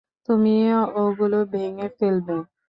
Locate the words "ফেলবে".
1.97-2.35